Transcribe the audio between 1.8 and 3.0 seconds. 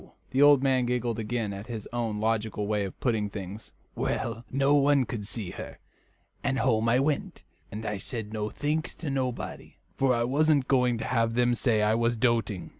own logical way of